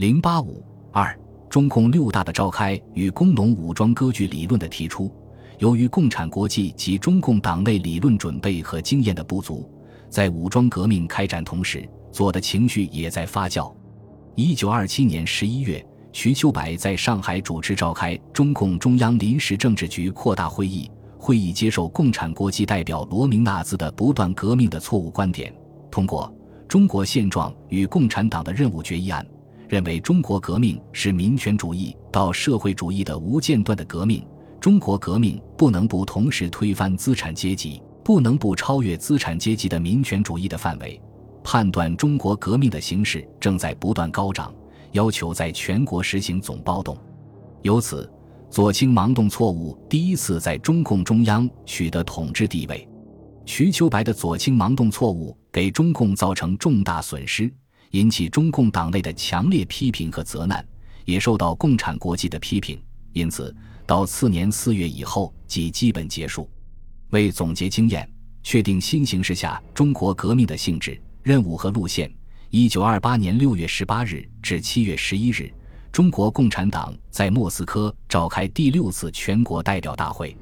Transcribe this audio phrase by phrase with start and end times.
[0.00, 1.14] 零八五二，
[1.50, 5.14] 中共六大的召开与工农武装割据理论的提出，
[5.58, 9.70] 由于共产国际及中共党内理论准备和经验的不足，
[10.08, 13.70] 在武装革命开展同时，左的情绪也在发酵。
[14.36, 25.54] 一九二七年十一月，瞿秋白在上海主持召开中共中央临时政治局扩大会议，会议接受共产国际代表罗明纳兹的不断革命的错误观点，
[25.90, 26.26] 通过
[26.66, 29.22] 《中国现状与共产党的任务决议案》，
[29.70, 34.26] 认为中国革命是民权主义到社会主义的无间断的革命，
[34.60, 41.00] 中国革命不能不同时推翻资产阶级，不能不超越资产阶级的民权主义的范围。
[41.44, 44.52] 判断中国革命的形势正在不断高涨，
[44.90, 46.98] 要求在全国实行总暴动。
[47.62, 48.12] 由此，
[48.50, 52.88] 左倾盲动错误第一次在中共中央取得统治地位。
[53.46, 57.48] 瞿秋白的左倾盲动错误给中共造成重大损失，
[57.90, 60.66] 引起中共党内的强烈批评和责难，
[61.04, 62.80] 也受到共产国际的批评。
[63.12, 63.54] 因此，
[63.86, 66.48] 到次年四月以后即基本结束。
[67.10, 68.08] 为总结经验，
[68.42, 71.00] 确定新形势下中国革命的性质。
[71.22, 72.10] 任务和路线。
[72.48, 75.52] 一九二八年六月十八日至七月十一日，
[75.92, 80.36] 中国共产党在莫斯科召开第六次全国代表大会。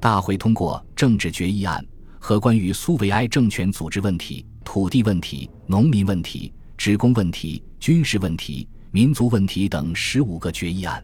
[0.00, 1.84] 大会通过政治决议案
[2.18, 11.02] 和关于苏维埃政权组织问题、土地问题、农民问题、职工问题、军事问题、民族问题等十五个决议案。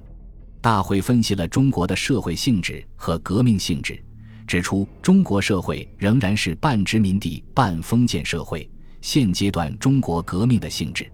[0.60, 4.02] 大会分析了中国的社会性质和革命性质，
[4.46, 8.68] 指出中国社会仍然是半殖民地半封建社会。
[9.00, 11.10] 现阶段中国革命的性质，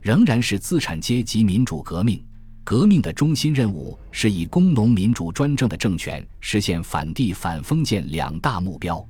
[0.00, 2.24] 仍然是资产阶级民主革命。
[2.64, 9.06] 革命的中心任务是以工农民主专政的政权实现反帝反封建两大目标。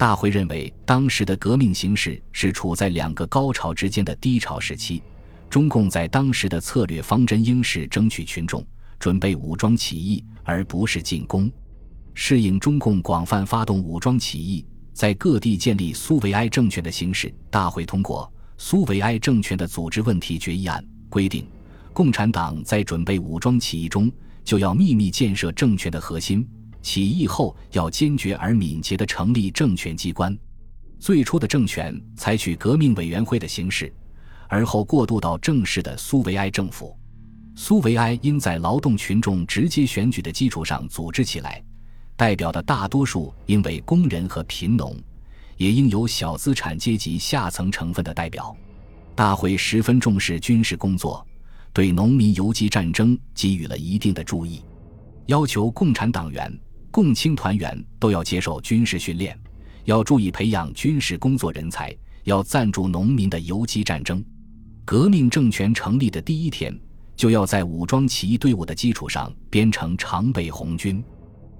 [0.00, 5.02] 大会认为，当时的革命形势是处在两个高潮之间的低潮时期。
[5.50, 8.66] 中共在当时的策略方针应是争取群众，
[8.98, 11.52] 准备武装起义，而不是进攻。
[12.14, 14.64] 适应中共广泛发动武装起义。
[14.94, 18.24] 在各地建立苏维埃政权的形式，大会通过
[18.56, 21.46] 《苏维埃政权的组织问题决议案》，规定
[21.92, 24.10] 共产党在准备武装起义中
[24.44, 26.48] 就要秘密建设政权的核心，
[26.82, 30.36] 起义后要坚决而敏捷地成立政权机关。
[30.98, 33.92] 最初的政权采取革命委员会的形式，
[34.48, 36.96] 而后过渡到正式的苏维埃政府。
[37.54, 41.62] 苏维埃应在劳动群众直接选举的基础上组织起来。
[42.16, 44.94] 代表的大多数应为工人和贫农，
[45.56, 48.54] 也应有小资产阶级下层成分的代表。
[49.14, 51.26] 大会十分重视军事工作，
[51.72, 54.62] 对农民游击战争给予了一定的注意，
[55.26, 56.52] 要求共产党员、
[56.90, 59.38] 共青团员都要接受军事训练，
[59.84, 64.24] 要注意培养军事工作人才，要赞助农民的游击战争。
[64.84, 66.76] 革命政权成立的第一天，
[67.14, 71.02] 就要在武装起义队伍的基础上编成常备红军。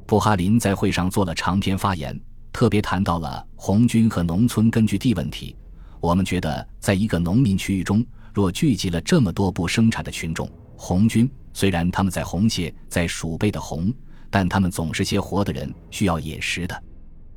[0.05, 2.19] 布哈林在会上做了长篇发言，
[2.53, 5.55] 特别谈到了红军和农村根据地问题。
[6.01, 8.05] 我们觉得，在一个农民区域中，
[8.35, 13.93] 若聚集了这么多不生产的群众，红军虽然他们在红些，在鼠辈的红，
[14.31, 16.83] 但他们总是些活的人，需要饮食的。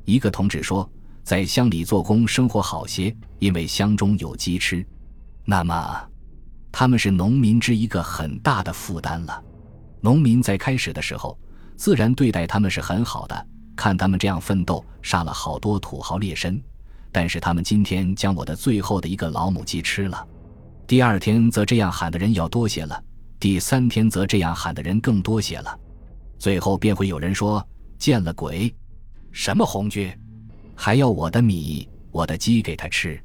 [0.04, 0.88] 一个同志说，
[1.22, 4.86] 在乡里做工生活好些，因为乡中有鸡吃。
[5.44, 6.08] 那么，
[6.70, 9.42] 他们是农民之一个很大的负担了。
[10.00, 11.38] 农民在开始的时候。
[11.76, 16.56] 自然对待他们是很好的，看他们这样奋斗，杀了好多土豪劣绅。
[17.10, 20.24] 但是他们今天将我的最后的一个老母鸡吃了，
[20.86, 23.02] 第二天则这样喊的人要多些了，
[23.40, 25.76] 第三天则这样喊的人更多些了，
[26.44, 27.66] 最后便会有人说
[27.96, 28.70] 见了鬼，
[29.32, 30.14] 什么红军，
[30.74, 33.18] 还要我的米、我的鸡给他吃。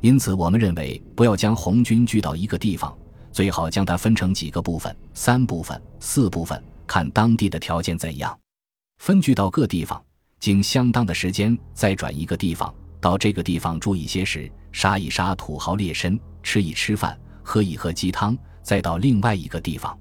[0.00, 2.96] 因此，我们认为不要将红军聚到一个地方，
[3.30, 6.58] 最好将它分成几个部分，三部分、四部分。
[6.86, 8.34] 看当地的条件怎样，
[8.96, 10.02] 分居到各地方，
[10.40, 19.94] 经相当的时间再转一个地方，到这个地方住一些时，杀一杀土豪劣绅，吃一吃饭，喝一喝鸡汤，再到另外一个地方，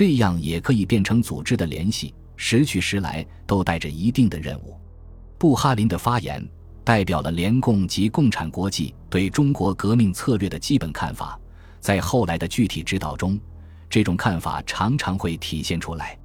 [0.00, 4.74] 这样也可以变成组织的联系，时去时来都带着一定的任务。
[5.36, 6.42] 布哈林的发言
[6.82, 11.38] 代表了联共及共产国际对中国革命策略的基本看法，
[11.80, 13.38] 在后来的具体指导中。
[13.90, 16.18] 这种看法常常会体现出来。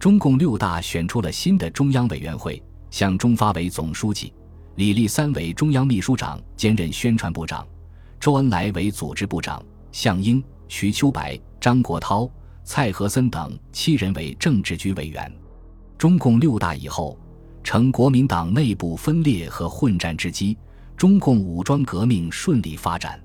[0.00, 2.60] 中共六大选出了新的中央委员会，
[2.90, 4.34] 向中发为总书记，
[4.74, 7.64] 李立三为中央秘书长兼任宣传部长，
[8.18, 12.28] 周恩来为组织部长，项英、瞿秋白、张国焘、
[12.64, 15.32] 蔡和森等七人为政治局委员。
[15.98, 17.18] 中共六大以后，
[17.62, 20.56] 成国民党内部分裂和混战之机，
[20.96, 23.20] 中共武装革命顺利发展。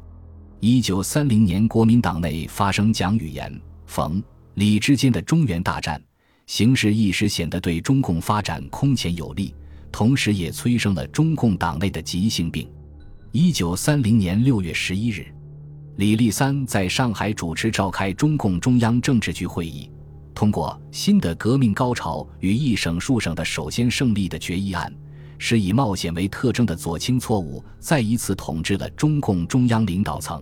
[0.59, 4.21] 一九三零年，国民党内发生蒋语言、冯、
[4.55, 6.01] 李之间的中原大战，
[6.45, 9.53] 形势一时显得对中共发展空前有利，
[9.91, 12.67] 同时也催生了中共党内的急性病。
[13.31, 15.27] 一九三零年六月十一日，
[15.97, 19.89] 李立三在上海主持召开中共中央政治局会议。
[20.35, 24.93] 通过新的革命高潮与一省数省的首先胜利的决议案，
[25.39, 30.39] 使以冒险为特征的左倾错误再一次统治了中共中央领导层。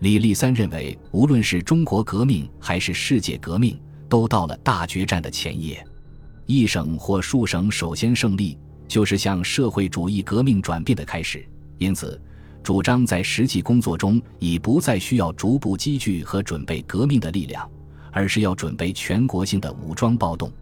[0.00, 5.86] 李立三认为，无论是中国革命还是世界革命，都到了大决战的前夜。
[6.44, 8.58] 一省或数省首先胜利，
[8.88, 11.48] 就是向社会主义革命转变的开始。
[11.78, 12.20] 因此，
[12.62, 17.68] 主张在实际工作中已不再需要逐步积聚和准备革命的力量。
[18.14, 20.52] 而是要准备全国性的武装暴动，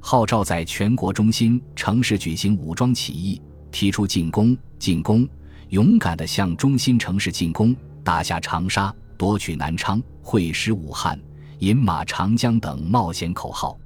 [0.00, 3.40] 号召在全国中心城市举行武装起义，
[3.70, 5.26] 提出进攻、进攻，
[5.68, 11.16] 勇敢地向中心城市进攻，打下长沙，夺取南昌，会师武汉，
[11.60, 13.78] 饮马长江等冒险口号，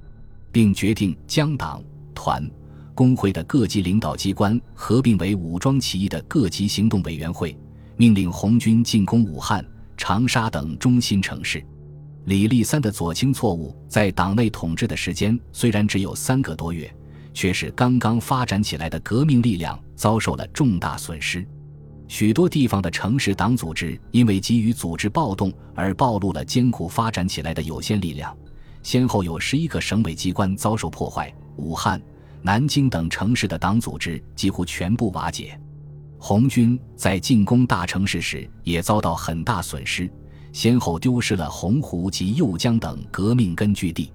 [0.51, 1.83] 并决定将党、
[2.15, 2.49] 团、
[2.93, 7.57] 工会的各级领导机关合并为武装起义的各级行动委员会，
[7.97, 9.65] 命令红军进攻武汉、
[9.97, 11.63] 长沙等中心城市。
[12.25, 16.89] 李立三的左倾错误，在党内统治的时间虽然只有三个多月，
[17.33, 21.45] 却使刚刚发展起来的革命力量遭受了重大损失。
[22.07, 28.35] 许多地方的城市党组织因为急于组织暴动而暴露了艰苦发展起来的有限力量，
[28.83, 32.01] 先后有十一个省委机关遭受破坏，武汉、
[32.43, 35.59] 南京等城市的党组织几乎全部瓦解。
[36.19, 40.09] 红军在进攻大城市时也遭到很大损失。
[40.51, 44.13] 先后丢失了洪湖及右江等革命根据地。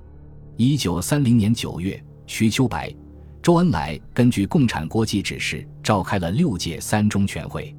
[0.56, 2.94] 一九三零年九月，瞿秋白、
[3.42, 7.75] 周恩来根据共产国际指示，召开了六届三中全会。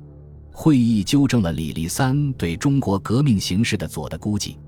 [0.51, 4.59] 会议纠正了李立三对中国革命形势的左的估计，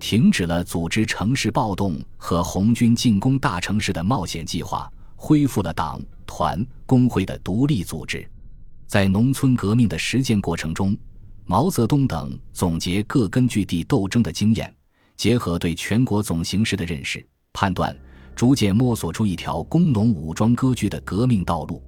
[0.00, 8.26] 停止了组织城市暴动和红军进攻大城市的冒险计划，恢复了党、团、工会的独立组织。
[8.86, 10.96] 在农村革命的实践过程中。
[11.50, 14.70] 毛泽东等总结各根据地斗争的经验，
[15.16, 17.96] 结合对全国总形势的认识判断，
[18.36, 21.82] 逐渐摸索出一条工农武装割据的革命道路。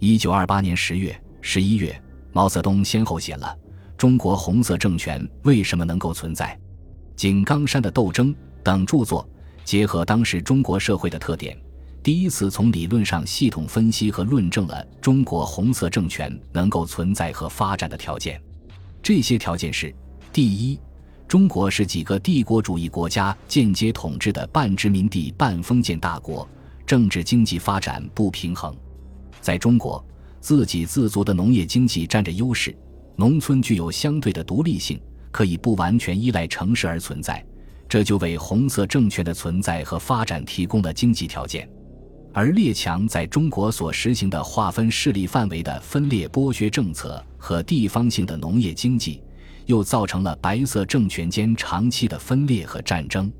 [0.00, 2.02] 一九二八年十月、十一月，
[2.32, 3.56] 毛泽东先后写了
[3.96, 6.46] 《中国红色政权为什么能够存在》
[7.14, 8.34] 《井冈山的斗争》
[8.64, 9.24] 等著作，
[9.64, 11.56] 结合当时中国社会的特点，
[12.06, 18.40] 第一次从理论上系统分析和论证了中国红色政权能够存在和发展的条件。
[19.02, 19.92] 这些条件是：
[20.32, 20.78] 第一，
[21.26, 26.48] 中国是几个帝国主义国家间接统治的半殖民地半封建大国，
[26.86, 28.72] 政治经济发展不平衡。
[29.40, 30.06] 在中国，
[30.40, 32.72] 自给自足的农业经济占着优势，
[33.16, 35.00] 农村具有相对的独立性，
[35.32, 37.44] 可以不完全依赖城市而存在，
[37.88, 41.68] 这就为红色政权的存在和发展提供了经济条件。
[42.36, 49.22] 而列强在中国所实行的划分势力范围的分裂剥削政策和地方性的农业经济，
[49.64, 53.32] 又造成了白色政权间长期的分裂和战争。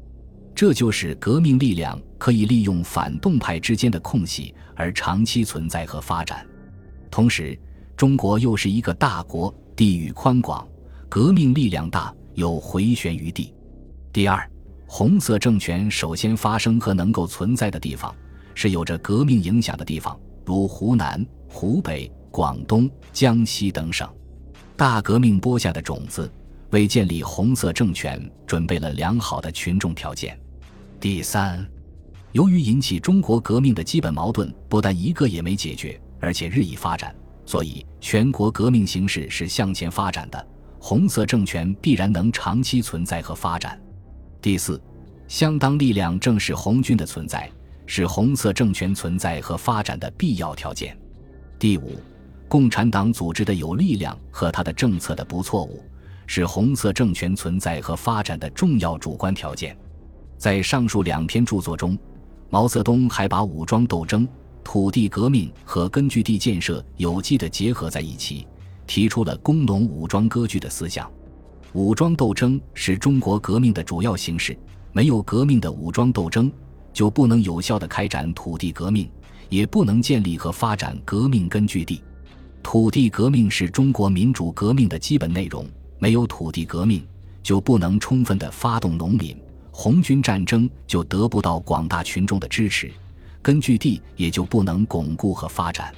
[0.55, 6.47] 这就是革命力量可以利用反动派之间的空隙而长期存在和发展。
[7.11, 7.55] 同时，
[7.99, 10.67] 中国又是一个大国，地域宽广，
[11.07, 13.53] 革命力量大，有回旋余地。
[14.11, 14.51] 第二，
[14.87, 18.17] 红色政权首先发生和能够存在的地方。
[18.57, 24.09] 是有着革命影响的地方，如湖南、湖北、广东、江西等省。
[24.77, 26.29] 大革命播下的种子，
[26.71, 30.39] 为建立红色政权准备了良好的群众条件。
[30.99, 31.65] 第三，
[32.33, 40.47] 由于引起中国革命的基本矛盾不但一个也没解决，而且日益发展，所以全国革命形势是向前发展的，
[40.81, 43.79] 红色政权必然能长期存在和发展。
[44.41, 44.81] 第四，
[45.29, 47.51] 相当力量正是红军的存在。
[47.87, 50.97] 是红色政权存在和发展的必要条件。
[51.59, 51.93] 第五，
[52.49, 55.83] 共产党组织的有力量和他的政策的不错误，
[56.27, 59.77] 是红色政权存在和发展的重要主观条件。
[60.37, 61.99] 在上述两篇著作中，
[62.51, 64.29] 毛泽东还把武装斗争、
[64.63, 68.47] 土地革命和根据地建设有机地结合在一起，
[68.87, 71.11] 提出了工农武装割据的思想。
[71.73, 74.57] 武装斗争是中国革命的主要形式，
[74.93, 76.53] 没有革命的武装斗争。
[76.97, 79.07] 就不能有效地开展土地革命，
[79.51, 82.03] 也不能建立和发展革命根据地。
[82.63, 87.07] 土地革命是中国民主革命的基本内容，没有土地革命，
[87.43, 89.37] 就不能充分地发动农民，
[89.71, 92.91] 红军战争就得不到广大群众的支持，
[93.43, 95.95] 根据地也就不能巩固和发展。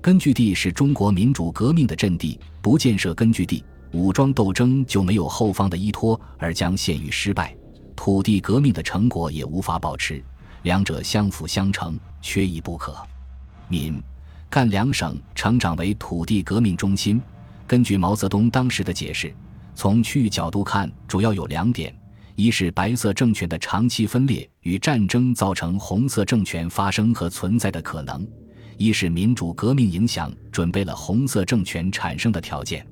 [0.00, 7.54] 根据地是中国民主革命的阵地，不建设根据地，武装斗争就没有后方的依托，而将陷于失败；
[7.94, 10.24] 土地革命的成果也无法保持，
[10.62, 12.96] 两者相辅相成，缺一不可。
[13.68, 14.02] 闽、
[14.48, 17.20] 赣两省成长为土地革命中心。
[17.66, 19.32] 根据毛泽东当时的解释，
[19.74, 21.94] 从区域角度看，主要有两点：
[22.34, 28.20] 一是白色政权的长期分裂与战争造成红色政权发生和存在的可能；
[28.76, 32.84] 一是民主革命影响准备了红色政权产生的条件。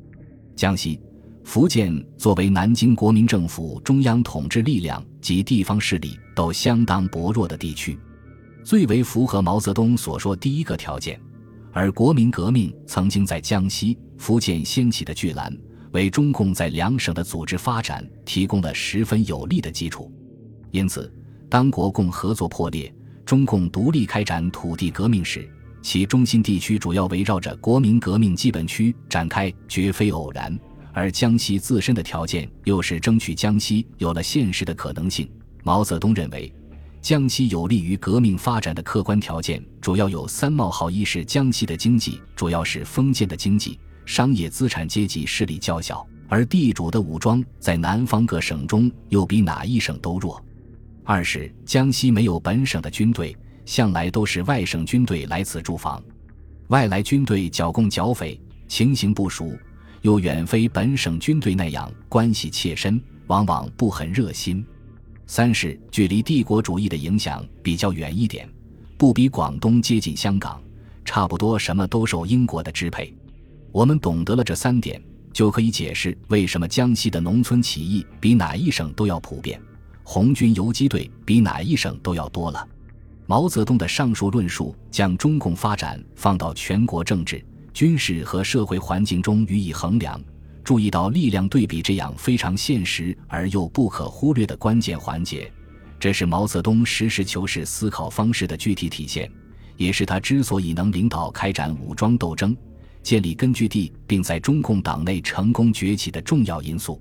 [0.54, 1.00] 江西、
[1.48, 7.98] 福建作为南京国民政府中央统治力量及地方势力都相当薄弱的地区，
[8.62, 11.18] 最为符合毛泽东所说第一个条件。
[11.72, 15.50] 而国民革命曾经在江西、福建掀起的巨澜，
[15.92, 20.12] 为中共在两省的组织发展提供了十分有利的基础。
[20.70, 21.10] 因此，
[21.48, 25.50] 当国共合作破裂，中共独立开展土地革命时，
[25.80, 30.54] 其中心地区主要围绕着国民革命基本区展开，绝非偶然。
[30.98, 35.30] 而江西自身的条件又是争取江西有了现实的可能性。
[35.62, 36.52] 毛泽东认为。
[37.00, 50.36] 江西有利于革命发展的客观条件主要有三冒号：一是江西的经济主要是封建的经济，商业资产阶级势力较小，而地主的武装在南方各省中又比哪一省都弱；
[51.04, 56.02] 二是江西没有本省的军队，向来都是外省军队来此驻防，
[56.66, 59.56] 外来军队剿共剿匪情形不熟，
[60.02, 64.64] 又远非本省军队那样关系切身，往往不很热心。
[65.26, 68.48] 三是距离帝国主义的影响比较远一点，
[68.96, 70.60] 不比广东接近香港，
[71.04, 73.14] 差不多什么都受英国的支配。
[73.70, 75.02] 我们懂得了这三点，
[75.32, 79.60] 就可以解释为什么江西的农村起义比哪一省都要普遍，
[80.02, 82.66] 红军游击队比哪一省都要多了。
[83.26, 87.44] 毛泽东的上述论述将中共发展放到全国政治、
[87.78, 90.20] 军事和社会环境中予以衡量。
[90.64, 95.48] 注意到力量对比这样非常现实而又不可忽略的关键环节，
[95.96, 99.30] 这是毛泽东实事求是思考方式的具体体现，
[99.76, 102.56] 也是他之所以能领导开展武装斗争、
[103.00, 107.00] 建立根据地，并在中共党内成功崛起的重要因素。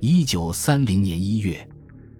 [0.00, 1.64] 一九三零年一月，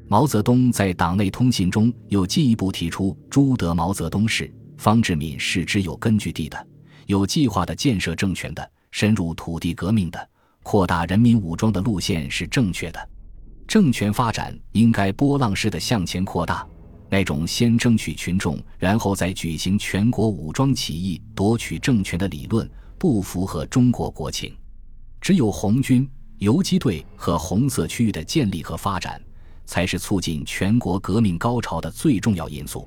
[0.06, 6.66] 毛泽东在党内通信中又进一步提出：朱德、毛泽东是方志敏是只有根据地的、
[7.08, 10.28] 有计划的建设政权的、深入土地革命的。
[10.62, 13.08] 扩大人民武装的路线是正确的，
[13.66, 16.66] 政权发展应该波浪式的向前扩大。
[17.08, 24.54] 那种先争取群众，然后再举行全国武装起义夺取政权的理论，不符合中国国情。
[25.18, 29.18] 只有红军、游击队和红色区域的建立和发展，
[29.64, 32.86] 才是促进全国革命高潮的最重要因素。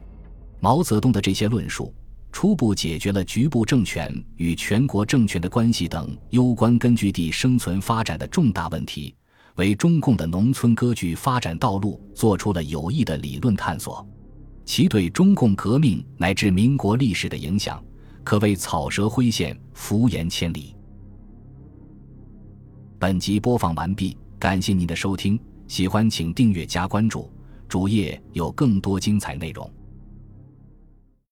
[0.60, 1.92] 毛泽东的这些论述。
[2.32, 9.14] 初步解决了局部政权与全国政权的关系等攸关根据地生存发展的重大问题，
[9.56, 14.08] 为中共的农村割据发展道路做出了有益的理论探索，
[14.66, 17.84] 其对中共革命乃至民国历史的影响，
[18.24, 20.74] 可谓草蛇灰线，浮言千里。
[22.98, 27.30] 本集播放完毕，感谢您的收听，喜欢请订阅加关注，
[27.68, 29.70] 主页有更多精彩内容。